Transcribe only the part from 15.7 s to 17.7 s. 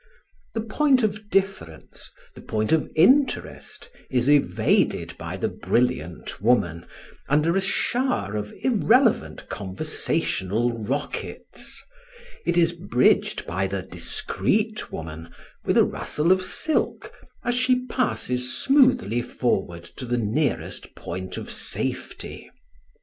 a rustle of silk, as